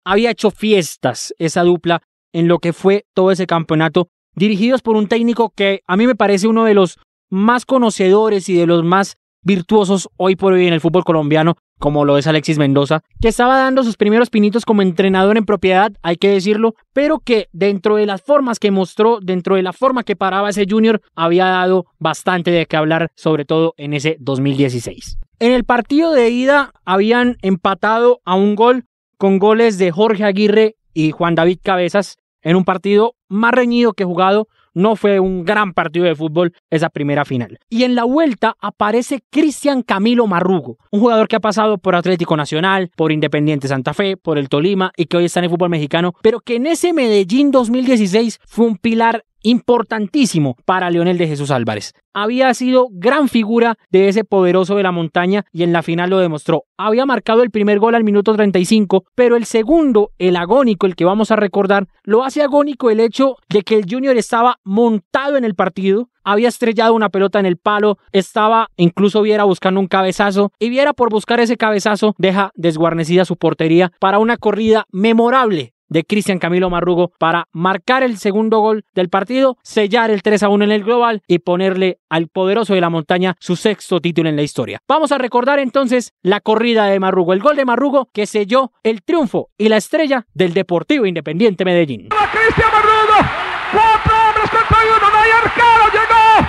Había 0.06 0.32
hecho 0.32 0.52
fiestas 0.52 1.34
esa 1.38 1.64
dupla 1.64 2.02
en 2.34 2.48
lo 2.48 2.60
que 2.60 2.74
fue 2.74 3.06
todo 3.14 3.32
ese 3.32 3.48
campeonato, 3.48 4.10
dirigidos 4.36 4.82
por 4.82 4.96
un 4.96 5.08
técnico 5.08 5.52
que 5.56 5.82
a 5.88 5.98
mí 5.98 6.08
me 6.08 6.16
parece 6.16 6.48
uno 6.48 6.64
de 6.64 6.74
los 6.74 6.98
más 7.34 7.66
conocedores 7.66 8.48
y 8.48 8.54
de 8.54 8.68
los 8.68 8.84
más 8.84 9.18
virtuosos 9.42 10.08
hoy 10.18 10.36
por 10.36 10.54
hoy 10.54 10.68
en 10.68 10.74
el 10.74 10.82
fútbol 10.82 11.04
colombiano, 11.04 11.56
como 11.80 12.06
lo 12.06 12.20
es 12.20 12.28
Alexis 12.28 12.60
Mendoza, 12.60 13.02
que 13.20 13.28
estaba 13.28 13.58
dando 13.58 13.84
sus 13.84 13.98
primeros 13.98 14.30
pinitos 14.30 14.66
como 14.66 14.84
entrenador 14.84 15.36
en 15.36 15.44
propiedad, 15.44 15.92
hay 16.04 16.18
que 16.18 16.30
decirlo, 16.30 16.76
pero 16.94 17.20
que 17.20 17.50
dentro 17.52 17.96
de 17.96 18.06
las 18.06 18.22
formas 18.22 18.60
que 18.60 18.70
mostró, 18.70 19.20
dentro 19.20 19.56
de 19.56 19.64
la 19.64 19.74
forma 19.74 20.04
que 20.04 20.16
paraba 20.16 20.52
ese 20.52 20.68
junior, 20.70 21.02
había 21.16 21.46
dado 21.46 21.88
bastante 21.98 22.52
de 22.52 22.68
qué 22.68 22.78
hablar, 22.78 23.12
sobre 23.16 23.46
todo 23.46 23.74
en 23.78 23.96
ese 23.96 24.16
2016. 24.20 25.18
En 25.40 25.54
el 25.54 25.64
partido 25.64 26.14
de 26.14 26.30
ida 26.30 26.72
habían 26.86 27.38
empatado 27.42 28.22
a 28.26 28.36
un 28.36 28.56
gol 28.56 28.86
con 29.18 29.40
goles 29.40 29.80
de 29.80 29.92
Jorge 29.92 30.24
Aguirre 30.24 30.76
y 30.94 31.10
Juan 31.10 31.34
David 31.34 31.58
Cabezas 31.64 32.18
en 32.44 32.56
un 32.56 32.64
partido 32.64 33.16
más 33.28 33.54
reñido 33.54 33.94
que 33.94 34.06
jugado 34.06 34.48
no 34.74 34.96
fue 34.96 35.20
un 35.20 35.46
gran 35.46 35.74
partido 35.74 36.06
de 36.06 36.16
fútbol 36.16 36.54
esa 36.70 36.90
primera 36.90 37.26
final. 37.26 37.60
Y 37.70 37.84
en 37.84 37.96
la 37.96 38.04
vuelta 38.04 38.56
aparece 38.60 39.24
Cristian 39.30 39.82
Camilo 39.82 40.28
Marrugo, 40.28 40.78
un 40.92 41.00
jugador 41.00 41.28
que 41.28 41.36
ha 41.36 41.40
pasado 41.40 41.78
por 41.78 41.96
Atlético 41.96 42.38
Nacional, 42.38 42.92
por 42.96 43.12
Independiente 43.12 43.68
Santa 43.68 43.94
Fe, 43.94 44.18
por 44.18 44.38
el 44.38 44.50
Tolima 44.50 44.92
y 44.98 45.06
que 45.06 45.18
hoy 45.18 45.26
está 45.26 45.40
en 45.40 45.46
el 45.46 45.50
fútbol 45.50 45.70
mexicano, 45.70 46.14
pero 46.22 46.40
que 46.40 46.56
en 46.56 46.68
ese 46.68 46.94
Medellín 46.94 47.52
2016 47.52 48.40
fue 48.46 48.66
un 48.66 48.78
pilar 48.78 49.26
importantísimo 49.44 50.56
para 50.66 50.90
Leonel 50.90 51.18
de 51.18 51.28
Jesús 51.28 51.52
Álvarez. 51.52 51.94
Había 52.14 52.54
sido 52.54 52.88
gran 52.92 53.28
figura 53.28 53.76
de 53.90 54.08
ese 54.08 54.24
poderoso 54.24 54.76
de 54.76 54.84
la 54.84 54.92
montaña 54.92 55.46
y 55.52 55.64
en 55.64 55.74
la 55.74 55.84
final 55.84 56.10
lo 56.10 56.20
demostró. 56.20 56.66
Había 56.78 57.06
marcado 57.06 57.44
el 57.44 57.52
primer 57.52 57.80
gol 57.80 57.96
al 57.96 58.04
minuto 58.04 58.34
35, 58.34 59.06
pero 59.16 59.36
el 59.36 59.46
segundo, 59.46 60.12
el 60.18 60.36
agónico, 60.36 60.86
el 60.86 60.96
que 60.96 61.06
vamos 61.06 61.32
a 61.32 61.36
recordar, 61.36 61.88
lo 62.04 62.24
hace 62.24 62.42
agónico 62.42 62.90
el 62.90 63.00
hecho 63.00 63.36
de 63.50 63.64
que 63.64 63.76
el 63.76 63.86
Junior 63.90 64.16
estaba 64.18 64.60
montado 64.64 65.38
en 65.38 65.44
el 65.44 65.56
partido, 65.56 66.10
había 66.24 66.48
estrellado 66.48 66.94
una 66.94 67.10
pelota 67.10 67.40
en 67.40 67.46
el 67.46 67.58
palo, 67.58 67.98
estaba 68.12 68.70
incluso 68.78 69.22
Viera 69.22 69.44
buscando 69.44 69.80
un 69.80 69.88
cabezazo 69.88 70.52
y 70.60 70.70
Viera 70.70 70.94
por 70.94 71.10
buscar 71.10 71.40
ese 71.40 71.58
cabezazo 71.58 72.16
deja 72.18 72.52
desguarnecida 72.56 73.26
su 73.26 73.36
portería 73.36 73.92
para 74.00 74.20
una 74.20 74.38
corrida 74.38 74.86
memorable 74.92 75.73
de 75.90 76.04
Cristian 76.04 76.40
Camilo 76.40 76.70
Marrugo 76.70 77.12
para 77.20 77.48
marcar 77.52 78.04
el 78.04 78.18
segundo 78.18 78.60
gol 78.60 78.86
del 78.94 79.10
partido, 79.10 79.58
sellar 79.64 80.12
el 80.12 80.22
3 80.22 80.44
a 80.44 80.50
1 80.50 80.66
en 80.66 80.72
el 80.72 80.84
global 80.84 81.22
y 81.28 81.40
ponerle 81.40 82.00
al 82.10 82.28
poderoso 82.28 82.74
de 82.74 82.82
la 82.82 82.90
montaña 82.90 83.36
su 83.40 83.56
sexto 83.56 84.00
título 84.00 84.30
en 84.30 84.36
la 84.36 84.42
historia. 84.44 84.80
Vamos 84.88 85.12
a 85.12 85.18
recordar 85.18 85.60
entonces 85.60 86.14
la 86.22 86.40
corrida 86.40 86.86
de 86.86 87.00
Marrugo, 87.00 87.34
el 87.34 87.42
gol 87.42 87.56
de 87.56 87.66
Marrugo 87.66 88.10
que 88.14 88.26
selló 88.26 88.72
el 88.84 89.04
triunfo 89.04 89.50
y 89.58 89.70
la 89.70 89.78
estrella 89.78 90.26
del 90.34 90.54
Deportivo 90.54 91.06
Independiente 91.06 91.66
Medellín. 91.66 92.10
Cristian 92.10 92.72
Marrugo, 92.72 93.30
cuatro 93.72 94.14
hombres 94.28 94.50
contra 94.50 94.78
uno, 94.98 95.10
no 95.12 95.18
hay 95.18 95.32
arquero, 95.32 95.86
llegó. 95.92 96.48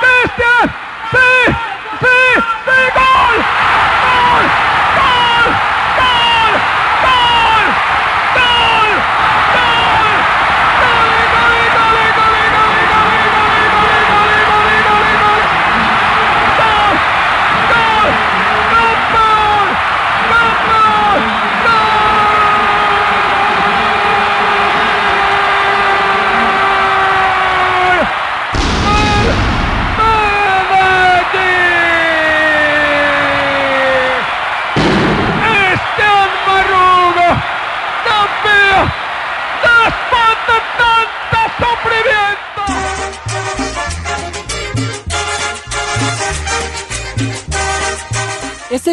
Cristian, 0.00 0.76
sí, 1.10 1.52
sí, 2.00 2.40
sí, 2.64 2.80
gol. 2.94 3.05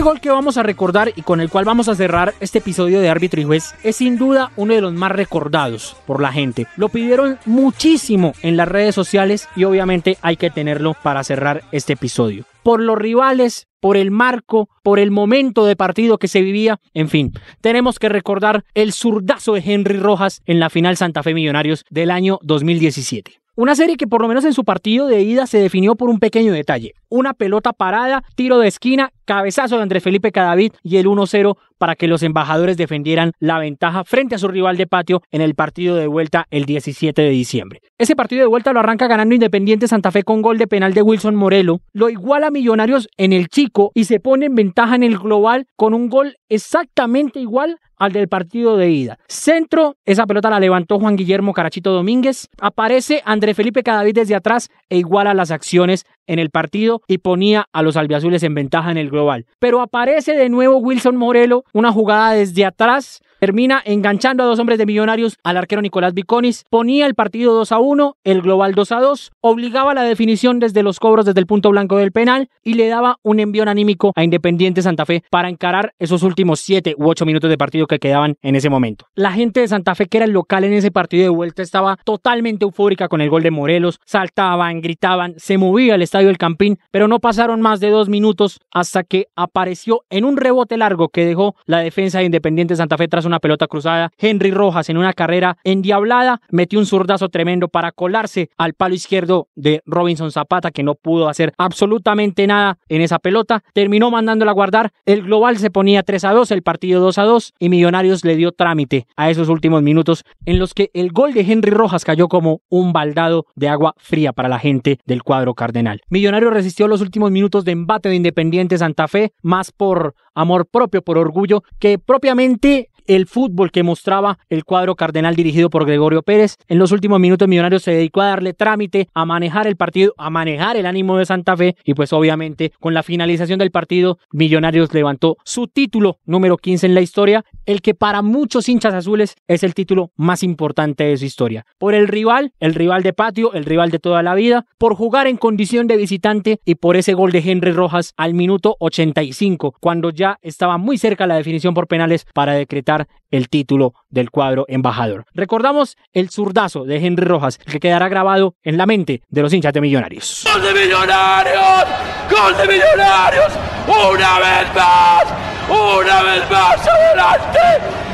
Gol 0.01 0.19
que 0.19 0.29
vamos 0.29 0.57
a 0.57 0.63
recordar 0.63 1.11
y 1.15 1.21
con 1.21 1.41
el 1.41 1.49
cual 1.49 1.65
vamos 1.65 1.89
a 1.89 1.95
cerrar 1.95 2.33
este 2.39 2.59
episodio 2.59 2.99
de 2.99 3.09
árbitro 3.09 3.41
y 3.41 3.43
juez 3.43 3.75
es 3.83 3.97
sin 3.97 4.17
duda 4.17 4.51
uno 4.55 4.73
de 4.73 4.81
los 4.81 4.93
más 4.93 5.11
recordados 5.11 5.95
por 6.05 6.21
la 6.21 6.31
gente. 6.31 6.67
Lo 6.77 6.89
pidieron 6.89 7.37
muchísimo 7.45 8.33
en 8.41 8.57
las 8.57 8.67
redes 8.67 8.95
sociales 8.95 9.47
y 9.55 9.65
obviamente 9.65 10.17
hay 10.21 10.37
que 10.37 10.49
tenerlo 10.49 10.95
para 11.03 11.23
cerrar 11.23 11.63
este 11.71 11.93
episodio. 11.93 12.45
Por 12.63 12.81
los 12.81 12.97
rivales, 12.97 13.67
por 13.79 13.97
el 13.97 14.11
marco, 14.11 14.69
por 14.83 14.99
el 14.99 15.11
momento 15.11 15.65
de 15.65 15.75
partido 15.75 16.17
que 16.17 16.29
se 16.29 16.41
vivía, 16.41 16.79
en 16.93 17.09
fin, 17.09 17.33
tenemos 17.61 17.99
que 17.99 18.09
recordar 18.09 18.63
el 18.73 18.93
zurdazo 18.93 19.53
de 19.53 19.63
Henry 19.65 19.97
Rojas 19.97 20.41
en 20.45 20.59
la 20.59 20.69
final 20.69 20.95
Santa 20.95 21.23
Fe 21.23 21.33
Millonarios 21.33 21.85
del 21.89 22.09
año 22.09 22.39
2017. 22.43 23.42
Una 23.55 23.75
serie 23.75 23.97
que 23.97 24.07
por 24.07 24.19
lo 24.19 24.27
menos 24.27 24.45
en 24.45 24.53
su 24.53 24.63
partido 24.63 25.05
de 25.05 25.21
ida 25.21 25.45
se 25.45 25.59
definió 25.59 25.93
por 25.93 26.09
un 26.09 26.17
pequeño 26.17 26.51
detalle. 26.53 26.95
Una 27.07 27.35
pelota 27.35 27.71
parada, 27.71 28.23
tiro 28.33 28.57
de 28.57 28.67
esquina, 28.67 29.11
cabezazo 29.25 29.75
de 29.75 29.83
Andrés 29.83 30.01
Felipe 30.01 30.31
Cadavid 30.31 30.73
y 30.81 30.97
el 30.97 31.05
1-0 31.05 31.55
para 31.77 31.95
que 31.95 32.07
los 32.07 32.23
embajadores 32.23 32.77
defendieran 32.77 33.33
la 33.37 33.59
ventaja 33.59 34.05
frente 34.05 34.33
a 34.33 34.37
su 34.39 34.47
rival 34.47 34.75
de 34.77 34.87
patio 34.87 35.21
en 35.29 35.41
el 35.41 35.53
partido 35.53 35.95
de 35.97 36.07
vuelta 36.07 36.47
el 36.49 36.65
17 36.65 37.21
de 37.21 37.29
diciembre. 37.29 37.81
Ese 37.99 38.15
partido 38.15 38.41
de 38.41 38.47
vuelta 38.47 38.73
lo 38.73 38.79
arranca 38.79 39.05
ganando 39.05 39.35
Independiente 39.35 39.87
Santa 39.87 40.09
Fe 40.09 40.23
con 40.23 40.41
gol 40.41 40.57
de 40.57 40.65
penal 40.65 40.95
de 40.95 41.03
Wilson 41.03 41.35
Morelo, 41.35 41.81
lo 41.91 42.09
iguala 42.09 42.49
Millonarios 42.49 43.07
en 43.17 43.33
el 43.33 43.49
Chico 43.49 43.91
y 43.93 44.05
se 44.05 44.19
pone 44.19 44.47
en 44.47 44.55
ventaja 44.55 44.95
en 44.95 45.03
el 45.03 45.19
global 45.19 45.67
con 45.75 45.93
un 45.93 46.09
gol 46.09 46.37
exactamente 46.49 47.39
igual 47.39 47.77
al 48.03 48.11
del 48.11 48.27
partido 48.27 48.77
de 48.77 48.89
ida. 48.89 49.17
Centro, 49.27 49.95
esa 50.05 50.25
pelota 50.25 50.49
la 50.49 50.59
levantó 50.59 50.99
Juan 50.99 51.15
Guillermo 51.15 51.53
Carachito 51.53 51.91
Domínguez. 51.91 52.49
Aparece 52.59 53.21
André 53.25 53.53
Felipe 53.53 53.83
Cadavid 53.83 54.15
desde 54.15 54.35
atrás 54.35 54.69
e 54.89 54.97
iguala 54.97 55.33
las 55.33 55.51
acciones 55.51 56.05
en 56.27 56.39
el 56.39 56.49
partido 56.49 57.01
y 57.07 57.19
ponía 57.19 57.67
a 57.71 57.81
los 57.81 57.97
albiazules 57.97 58.43
en 58.43 58.55
ventaja 58.55 58.91
en 58.91 58.97
el 58.97 59.09
global. 59.09 59.45
Pero 59.59 59.81
aparece 59.81 60.35
de 60.35 60.49
nuevo 60.49 60.77
Wilson 60.77 61.15
Morelo, 61.15 61.63
una 61.73 61.91
jugada 61.91 62.31
desde 62.31 62.65
atrás 62.65 63.21
termina 63.43 63.81
enganchando 63.83 64.41
a 64.41 64.45
dos 64.45 64.57
hombres 64.59 64.77
de 64.77 64.85
Millonarios 64.85 65.37
al 65.43 65.57
arquero 65.57 65.81
Nicolás 65.81 66.13
Viconis, 66.13 66.63
ponía 66.69 67.05
el 67.05 67.13
partido 67.13 67.53
2 67.53 67.73
a 67.73 67.79
1, 67.79 68.15
el 68.23 68.41
global 68.41 68.73
2 68.73 68.91
a 68.93 69.01
2, 69.01 69.33
obligaba 69.41 69.93
la 69.93 70.03
definición 70.03 70.59
desde 70.59 70.81
los 70.81 70.97
cobros 70.97 71.25
desde 71.25 71.41
el 71.41 71.45
punto 71.45 71.69
blanco 71.69 71.97
del 71.97 72.13
penal 72.13 72.47
y 72.63 72.75
le 72.75 72.87
daba 72.87 73.17
un 73.21 73.41
envío 73.41 73.63
anímico 73.63 74.13
a 74.15 74.23
Independiente 74.23 74.81
Santa 74.81 75.05
Fe 75.05 75.25
para 75.29 75.49
encarar 75.49 75.93
esos 75.99 76.23
últimos 76.23 76.61
7 76.61 76.95
u 76.97 77.09
8 77.09 77.25
minutos 77.25 77.49
de 77.49 77.57
partido 77.57 77.85
que 77.85 77.99
quedaban 77.99 78.37
en 78.43 78.55
ese 78.55 78.69
momento. 78.69 79.07
La 79.13 79.33
gente 79.33 79.59
de 79.59 79.67
Santa 79.67 79.93
Fe 79.93 80.05
que 80.05 80.19
era 80.19 80.25
el 80.25 80.31
local 80.31 80.63
en 80.63 80.71
ese 80.71 80.91
partido 80.91 81.23
de 81.23 81.29
vuelta 81.29 81.61
estaba 81.63 81.97
totalmente 82.05 82.63
eufórica 82.63 83.09
con 83.09 83.19
el 83.19 83.29
gol 83.29 83.43
de 83.43 83.51
Morelos, 83.51 83.99
saltaban, 84.05 84.79
gritaban, 84.79 85.33
se 85.35 85.57
movía 85.57 85.95
el 85.95 86.01
estadio 86.13 86.27
del 86.27 86.37
Campín, 86.37 86.77
pero 86.91 87.07
no 87.07 87.19
pasaron 87.19 87.59
más 87.59 87.79
de 87.79 87.89
dos 87.89 88.07
minutos 88.07 88.59
hasta 88.71 89.03
que 89.03 89.29
apareció 89.35 90.01
en 90.11 90.25
un 90.25 90.37
rebote 90.37 90.77
largo 90.77 91.09
que 91.09 91.25
dejó 91.25 91.55
la 91.65 91.79
defensa 91.79 92.19
de 92.19 92.25
Independiente 92.25 92.75
Santa 92.75 92.97
Fe 92.99 93.07
tras 93.07 93.25
una 93.25 93.39
pelota 93.39 93.65
cruzada. 93.65 94.11
Henry 94.19 94.51
Rojas 94.51 94.89
en 94.89 94.97
una 94.97 95.13
carrera 95.13 95.57
endiablada 95.63 96.39
metió 96.51 96.77
un 96.77 96.85
zurdazo 96.85 97.29
tremendo 97.29 97.67
para 97.67 97.91
colarse 97.91 98.51
al 98.59 98.75
palo 98.75 98.93
izquierdo 98.93 99.47
de 99.55 99.81
Robinson 99.87 100.31
Zapata 100.31 100.69
que 100.69 100.83
no 100.83 100.93
pudo 100.93 101.29
hacer 101.29 101.51
absolutamente 101.57 102.45
nada 102.45 102.77
en 102.89 103.01
esa 103.01 103.17
pelota. 103.17 103.63
Terminó 103.73 104.11
mandándola 104.11 104.51
a 104.51 104.53
guardar. 104.53 104.91
El 105.07 105.23
global 105.23 105.57
se 105.57 105.71
ponía 105.71 106.03
3 106.03 106.25
a 106.25 106.33
2, 106.33 106.51
el 106.51 106.61
partido 106.61 107.01
2 107.01 107.17
a 107.17 107.23
2 107.23 107.53
y 107.57 107.69
Millonarios 107.69 108.23
le 108.23 108.35
dio 108.35 108.51
trámite 108.51 109.07
a 109.15 109.31
esos 109.31 109.49
últimos 109.49 109.81
minutos 109.81 110.25
en 110.45 110.59
los 110.59 110.75
que 110.75 110.91
el 110.93 111.11
gol 111.11 111.33
de 111.33 111.41
Henry 111.41 111.71
Rojas 111.71 112.05
cayó 112.05 112.27
como 112.27 112.61
un 112.69 112.93
baldado 112.93 113.47
de 113.55 113.69
agua 113.69 113.95
fría 113.97 114.31
para 114.31 114.47
la 114.47 114.59
gente 114.59 114.99
del 115.07 115.23
cuadro 115.23 115.55
cardenal. 115.55 116.02
Millonarios 116.09 116.53
resistió 116.53 116.87
los 116.87 117.01
últimos 117.01 117.31
minutos 117.31 117.65
de 117.65 117.71
embate 117.71 118.09
de 118.09 118.15
Independiente 118.15 118.77
Santa 118.77 119.07
Fe 119.07 119.33
más 119.41 119.71
por 119.71 120.15
amor 120.33 120.67
propio, 120.67 121.01
por 121.01 121.17
orgullo, 121.17 121.63
que 121.79 121.99
propiamente 121.99 122.89
el 123.07 123.27
fútbol 123.27 123.71
que 123.71 123.83
mostraba 123.83 124.39
el 124.49 124.63
cuadro 124.63 124.95
cardenal 124.95 125.35
dirigido 125.35 125.69
por 125.69 125.85
Gregorio 125.85 126.21
Pérez. 126.23 126.57
En 126.67 126.79
los 126.79 126.91
últimos 126.91 127.19
minutos 127.19 127.47
Millonarios 127.47 127.83
se 127.83 127.91
dedicó 127.91 128.21
a 128.21 128.27
darle 128.27 128.53
trámite, 128.53 129.07
a 129.13 129.25
manejar 129.25 129.67
el 129.67 129.75
partido, 129.75 130.13
a 130.17 130.29
manejar 130.29 130.77
el 130.77 130.85
ánimo 130.85 131.17
de 131.17 131.25
Santa 131.25 131.55
Fe 131.57 131.75
y 131.83 131.93
pues 131.93 132.13
obviamente 132.13 132.71
con 132.79 132.93
la 132.93 133.03
finalización 133.03 133.59
del 133.59 133.71
partido 133.71 134.19
Millonarios 134.31 134.93
levantó 134.93 135.37
su 135.43 135.67
título 135.67 136.19
número 136.25 136.57
15 136.57 136.85
en 136.87 136.95
la 136.95 137.01
historia, 137.01 137.45
el 137.65 137.81
que 137.81 137.93
para 137.93 138.21
muchos 138.21 138.67
hinchas 138.69 138.93
azules 138.93 139.35
es 139.47 139.63
el 139.63 139.73
título 139.73 140.11
más 140.15 140.43
importante 140.43 141.03
de 141.03 141.17
su 141.17 141.25
historia. 141.25 141.65
Por 141.77 141.93
el 141.93 142.07
rival, 142.07 142.53
el 142.59 142.73
rival 142.73 143.03
de 143.03 143.13
patio, 143.13 143.53
el 143.53 143.65
rival 143.65 143.91
de 143.91 143.99
toda 143.99 144.23
la 144.23 144.35
vida, 144.35 144.65
por 144.77 144.95
jugar 144.95 145.27
en 145.27 145.37
condición 145.37 145.87
de 145.87 145.97
visitante 145.97 146.59
y 146.65 146.75
por 146.75 146.97
ese 146.97 147.13
gol 147.13 147.31
de 147.31 147.39
Henry 147.39 147.71
Rojas 147.71 148.13
al 148.17 148.33
minuto 148.33 148.75
85, 148.79 149.75
cuando 149.79 150.09
ya 150.09 150.37
estaba 150.41 150.77
muy 150.77 150.97
cerca 150.97 151.27
la 151.27 151.35
definición 151.35 151.73
por 151.73 151.87
penales 151.87 152.25
para 152.33 152.53
decretar 152.53 152.92
el 153.31 153.49
título 153.49 153.93
del 154.09 154.29
cuadro 154.29 154.65
embajador. 154.67 155.25
Recordamos 155.33 155.97
el 156.13 156.29
zurdazo 156.29 156.85
de 156.85 156.97
Henry 156.97 157.25
Rojas, 157.25 157.57
que 157.57 157.79
quedará 157.79 158.07
grabado 158.09 158.55
en 158.63 158.77
la 158.77 158.85
mente 158.85 159.21
de 159.29 159.41
los 159.41 159.53
hinchas 159.53 159.73
de 159.73 159.81
Millonarios. 159.81 160.43
¡Gol 160.51 160.61
de 160.61 160.73
Millonarios! 160.73 161.85
¡Gol 162.29 162.57
de 162.57 162.67
Millonarios! 162.67 163.53
¡Una 163.87 164.39
vez 164.39 164.75
más! 164.75 165.25
¡Una 165.69 166.23
vez 166.23 166.51
más 166.51 166.87
adelante! 166.87 167.59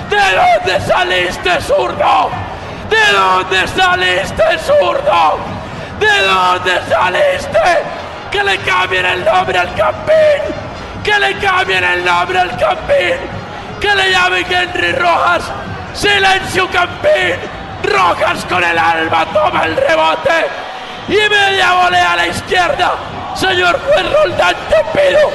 ¿De 0.10 0.18
dónde 0.18 0.86
saliste, 0.86 1.62
zurdo? 1.62 2.30
¿De 2.90 3.14
dónde 3.14 3.68
saliste, 3.68 4.44
zurdo? 4.60 5.38
¿De 6.00 6.28
dónde 6.28 6.72
saliste? 6.90 7.60
¡Que 8.32 8.44
le 8.44 8.58
cambien 8.60 9.06
el 9.06 9.26
nombre 9.26 9.58
al 9.58 9.74
campín! 9.76 10.42
¡Que 11.04 11.20
le 11.20 11.34
cambien 11.40 11.84
el 11.84 12.06
nombre 12.06 12.40
al 12.40 12.58
campín! 12.58 13.39
Que 13.80 13.96
le 13.96 14.12
llamen 14.12 14.46
Henry 14.50 14.92
Rojas. 14.94 15.44
Silencio 15.94 16.70
Campín. 16.70 17.36
Rojas 17.84 18.46
con 18.46 18.64
el 18.64 18.78
alma 18.78 19.26
toma 19.34 19.66
el 19.66 19.76
rebote. 19.76 20.48
Y 21.08 21.30
media 21.30 21.74
volea 21.74 22.14
a 22.14 22.16
la 22.18 22.28
izquierda. 22.28 22.94
Señor 23.36 23.80
juez 23.80 24.14
Roldán, 24.14 24.56
te 24.70 25.00
pido, 25.00 25.32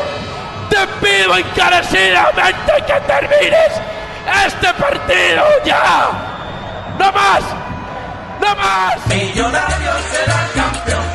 te 0.69 0.87
pido 1.01 1.37
encarecidamente 1.37 2.73
que 2.87 3.01
termines 3.07 3.73
este 4.47 4.75
partido 4.75 5.45
ya. 5.65 6.11
No 6.99 7.13
más, 7.13 7.43
no 8.41 8.57
más. 8.57 9.07
Millonario 9.07 9.93
será 10.11 10.49
campeón. 10.55 11.14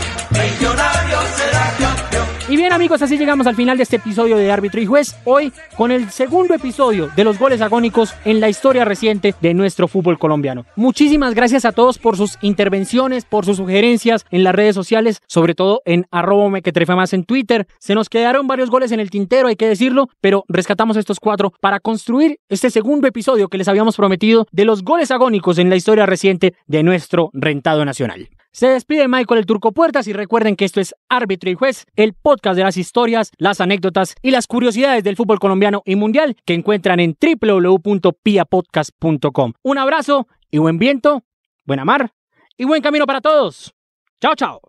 Bien 2.59 2.73
amigos, 2.73 3.01
así 3.01 3.17
llegamos 3.17 3.47
al 3.47 3.55
final 3.55 3.77
de 3.77 3.83
este 3.83 3.95
episodio 3.95 4.35
de 4.35 4.51
Árbitro 4.51 4.81
y 4.81 4.85
Juez, 4.85 5.15
hoy 5.23 5.53
con 5.77 5.91
el 5.91 6.09
segundo 6.09 6.53
episodio 6.53 7.09
de 7.15 7.23
los 7.23 7.39
goles 7.39 7.61
agónicos 7.61 8.13
en 8.25 8.41
la 8.41 8.49
historia 8.49 8.83
reciente 8.83 9.33
de 9.39 9.53
nuestro 9.53 9.87
fútbol 9.87 10.19
colombiano. 10.19 10.65
Muchísimas 10.75 11.35
gracias 11.35 11.63
a 11.63 11.71
todos 11.71 11.97
por 11.97 12.17
sus 12.17 12.37
intervenciones, 12.41 13.23
por 13.23 13.45
sus 13.45 13.55
sugerencias 13.55 14.25
en 14.29 14.43
las 14.43 14.53
redes 14.53 14.75
sociales, 14.75 15.21
sobre 15.25 15.55
todo 15.55 15.81
en 15.85 16.05
arroba 16.11 16.49
más 16.49 17.13
en 17.13 17.23
Twitter. 17.23 17.65
Se 17.79 17.95
nos 17.95 18.09
quedaron 18.09 18.45
varios 18.47 18.69
goles 18.69 18.91
en 18.91 18.99
el 18.99 19.09
tintero, 19.09 19.47
hay 19.47 19.55
que 19.55 19.67
decirlo, 19.67 20.09
pero 20.19 20.43
rescatamos 20.49 20.97
estos 20.97 21.21
cuatro 21.21 21.53
para 21.61 21.79
construir 21.79 22.39
este 22.49 22.69
segundo 22.69 23.07
episodio 23.07 23.47
que 23.47 23.57
les 23.57 23.69
habíamos 23.69 23.95
prometido 23.95 24.47
de 24.51 24.65
los 24.65 24.83
goles 24.83 25.11
agónicos 25.11 25.59
en 25.59 25.69
la 25.69 25.77
historia 25.77 26.05
reciente 26.05 26.55
de 26.67 26.83
nuestro 26.83 27.29
rentado 27.31 27.85
nacional. 27.85 28.27
Se 28.51 28.67
despide 28.67 29.07
Michael 29.07 29.39
el 29.39 29.45
Turco 29.45 29.71
Puertas 29.71 30.07
y 30.07 30.13
recuerden 30.13 30.55
que 30.55 30.65
esto 30.65 30.81
es 30.81 30.95
Árbitro 31.07 31.51
y 31.51 31.55
Juez, 31.55 31.85
el 31.95 32.13
podcast 32.13 32.57
de 32.57 32.63
las 32.63 32.77
historias, 32.77 33.31
las 33.37 33.61
anécdotas 33.61 34.15
y 34.21 34.31
las 34.31 34.47
curiosidades 34.47 35.03
del 35.03 35.15
fútbol 35.15 35.37
colombiano 35.39 35.83
y 35.85 35.95
mundial 35.95 36.35
que 36.45 36.55
encuentran 36.55 36.99
en 36.99 37.15
www.piapodcast.com. 37.19 39.53
Un 39.63 39.77
abrazo 39.77 40.27
y 40.49 40.57
buen 40.57 40.79
viento, 40.79 41.23
buena 41.65 41.85
mar 41.85 42.11
y 42.57 42.65
buen 42.65 42.81
camino 42.81 43.05
para 43.05 43.21
todos. 43.21 43.73
Chao, 44.19 44.33
chao. 44.35 44.68